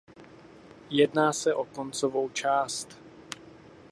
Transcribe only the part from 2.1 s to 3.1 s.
část.